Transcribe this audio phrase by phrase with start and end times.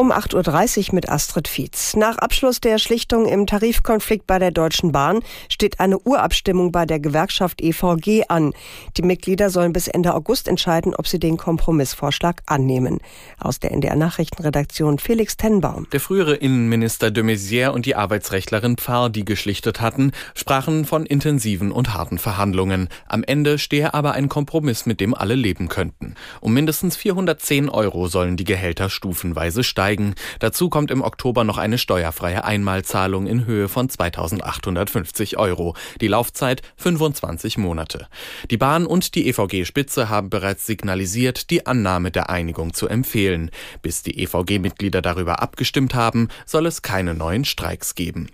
[0.00, 1.94] Um 8.30 Uhr mit Astrid Fietz.
[1.94, 7.00] Nach Abschluss der Schlichtung im Tarifkonflikt bei der Deutschen Bahn steht eine Urabstimmung bei der
[7.00, 8.54] Gewerkschaft EVG an.
[8.96, 13.00] Die Mitglieder sollen bis Ende August entscheiden, ob sie den Kompromissvorschlag annehmen.
[13.38, 15.86] Aus der NDR Nachrichtenredaktion Felix Tenbaum.
[15.92, 21.70] Der frühere Innenminister de Maizière und die Arbeitsrechtlerin Pfarr, die geschlichtet hatten, sprachen von intensiven
[21.70, 22.88] und harten Verhandlungen.
[23.06, 26.14] Am Ende stehe aber ein Kompromiss, mit dem alle leben könnten.
[26.40, 30.14] Um mindestens 410 Euro sollen die Gehälter stufenweise steigen steigen.
[30.38, 35.74] Dazu kommt im Oktober noch eine steuerfreie Einmalzahlung in Höhe von 2850 Euro.
[36.00, 38.06] Die Laufzeit 25 Monate.
[38.50, 43.50] Die Bahn und die EVG-Spitze haben bereits signalisiert, die Annahme der Einigung zu empfehlen.
[43.82, 48.28] Bis die EVG-Mitglieder darüber abgestimmt haben, soll es keine neuen Streiks geben.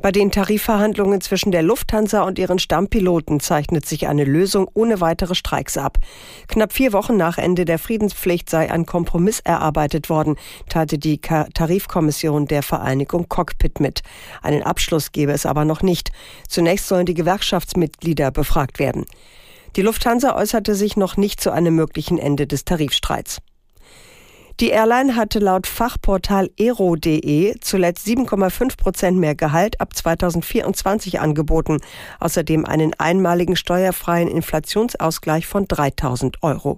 [0.00, 5.34] Bei den Tarifverhandlungen zwischen der Lufthansa und ihren Stammpiloten zeichnet sich eine Lösung ohne weitere
[5.34, 5.98] Streiks ab.
[6.48, 10.36] Knapp vier Wochen nach Ende der Friedenspflicht sei ein Kompromiss erarbeitet worden,
[10.68, 14.02] teilte die Tarifkommission der Vereinigung Cockpit mit.
[14.42, 16.10] Einen Abschluss gebe es aber noch nicht.
[16.48, 19.06] Zunächst sollen die Gewerkschaftsmitglieder befragt werden.
[19.76, 23.40] Die Lufthansa äußerte sich noch nicht zu einem möglichen Ende des Tarifstreits.
[24.60, 31.78] Die Airline hatte laut Fachportal ero.de zuletzt 7,5 Prozent mehr Gehalt ab 2024 angeboten.
[32.20, 36.76] Außerdem einen einmaligen steuerfreien Inflationsausgleich von 3000 Euro.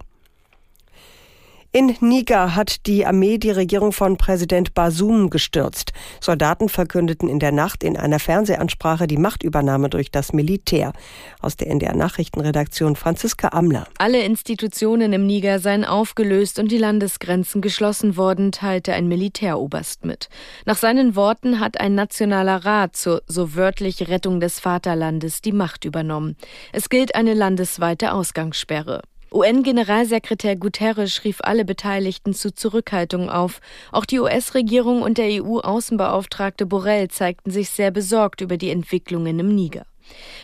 [1.73, 5.91] In Niger hat die Armee die Regierung von Präsident Basum gestürzt.
[6.21, 10.93] Soldaten verkündeten in der Nacht in einer Fernsehansprache die Machtübernahme durch das Militär.
[11.41, 13.85] Aus der NDR Nachrichtenredaktion Franziska Amler.
[13.97, 20.29] Alle Institutionen im Niger seien aufgelöst und die Landesgrenzen geschlossen worden, teilte ein Militäroberst mit.
[20.65, 25.83] Nach seinen Worten hat ein nationaler Rat zur so wörtlich Rettung des Vaterlandes die Macht
[25.83, 26.37] übernommen.
[26.71, 29.01] Es gilt eine landesweite Ausgangssperre.
[29.31, 33.59] UN-Generalsekretär Guterres rief alle Beteiligten zu Zurückhaltung auf.
[33.91, 39.53] Auch die US-Regierung und der EU-Außenbeauftragte Borrell zeigten sich sehr besorgt über die Entwicklungen im
[39.53, 39.85] Niger.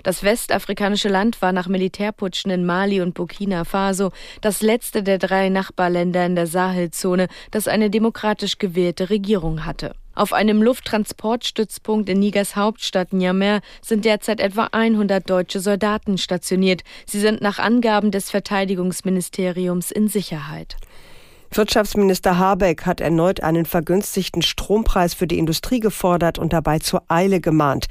[0.03, 5.49] Das westafrikanische Land war nach Militärputschen in Mali und Burkina Faso das letzte der drei
[5.49, 9.95] Nachbarländer in der Sahelzone, das eine demokratisch gewählte Regierung hatte.
[10.15, 16.83] Auf einem Lufttransportstützpunkt in Nigers Hauptstadt Niamey sind derzeit etwa 100 deutsche Soldaten stationiert.
[17.07, 20.77] Sie sind nach Angaben des Verteidigungsministeriums in Sicherheit.
[21.57, 27.41] Wirtschaftsminister Habeck hat erneut einen vergünstigten Strompreis für die Industrie gefordert und dabei zur Eile
[27.41, 27.87] gemahnt.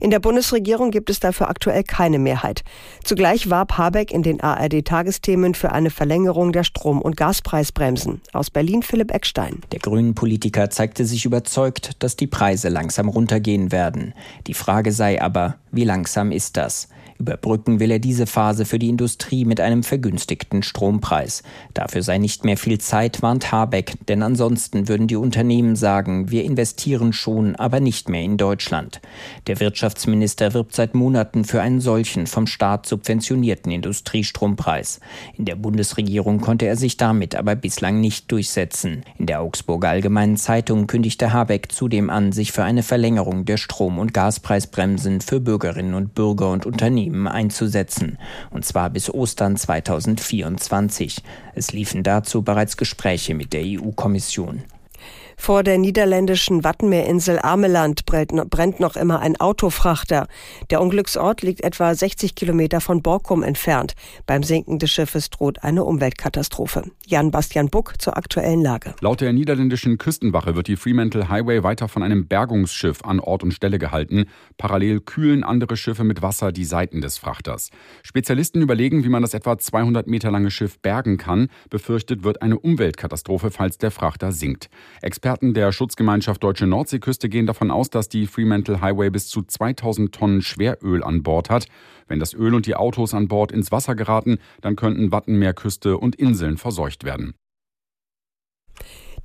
[0.00, 2.62] In der Bundesregierung gibt es dafür aktuell keine Mehrheit.
[3.04, 8.20] Zugleich warb Habeck in den ARD-Tagesthemen für eine Verlängerung der Strom- und Gaspreisbremsen.
[8.32, 9.60] Aus Berlin Philipp Eckstein.
[9.72, 14.14] Der grünen Politiker zeigte sich überzeugt, dass die Preise langsam runtergehen werden.
[14.46, 16.88] Die Frage sei aber, wie langsam ist das?
[17.22, 21.44] Überbrücken will er diese Phase für die Industrie mit einem vergünstigten Strompreis.
[21.72, 26.42] Dafür sei nicht mehr viel Zeit, warnt Habeck, denn ansonsten würden die Unternehmen sagen, wir
[26.42, 29.00] investieren schon, aber nicht mehr in Deutschland.
[29.46, 34.98] Der Wirtschaftsminister wirbt seit Monaten für einen solchen vom Staat subventionierten Industriestrompreis.
[35.38, 39.04] In der Bundesregierung konnte er sich damit aber bislang nicht durchsetzen.
[39.22, 44.00] In der Augsburger Allgemeinen Zeitung kündigte Habeck zudem an, sich für eine Verlängerung der Strom-
[44.00, 48.18] und Gaspreisbremsen für Bürgerinnen und Bürger und Unternehmen einzusetzen,
[48.50, 51.22] und zwar bis Ostern 2024.
[51.54, 54.64] Es liefen dazu bereits Gespräche mit der EU-Kommission.
[55.36, 60.26] Vor der niederländischen Wattenmeerinsel Ameland brennt noch immer ein Autofrachter.
[60.70, 63.94] Der Unglücksort liegt etwa 60 Kilometer von Borkum entfernt.
[64.26, 66.84] Beim Sinken des Schiffes droht eine Umweltkatastrophe.
[67.06, 68.94] Jan-Bastian Buck zur aktuellen Lage.
[69.00, 73.52] Laut der niederländischen Küstenwache wird die Fremantle Highway weiter von einem Bergungsschiff an Ort und
[73.52, 74.26] Stelle gehalten.
[74.58, 77.70] Parallel kühlen andere Schiffe mit Wasser die Seiten des Frachters.
[78.02, 81.48] Spezialisten überlegen, wie man das etwa 200 Meter lange Schiff bergen kann.
[81.70, 84.68] Befürchtet wird eine Umweltkatastrophe, falls der Frachter sinkt.
[85.22, 90.12] Experten der Schutzgemeinschaft Deutsche Nordseeküste gehen davon aus, dass die Fremantle Highway bis zu 2000
[90.12, 91.68] Tonnen Schweröl an Bord hat.
[92.08, 96.16] Wenn das Öl und die Autos an Bord ins Wasser geraten, dann könnten Wattenmeerküste und
[96.16, 97.34] Inseln verseucht werden.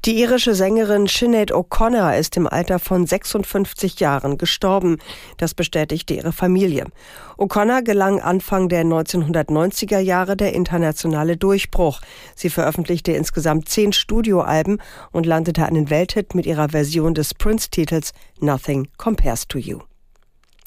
[0.05, 4.99] Die irische Sängerin Sinead O'Connor ist im Alter von 56 Jahren gestorben.
[5.38, 6.85] Das bestätigte ihre Familie.
[7.38, 11.99] O'Connor gelang Anfang der 1990er Jahre der internationale Durchbruch.
[12.35, 18.88] Sie veröffentlichte insgesamt zehn Studioalben und landete einen Welthit mit ihrer Version des Prince-Titels Nothing
[18.97, 19.79] Compares to You.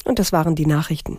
[0.05, 1.19] Und das waren die Nachrichten.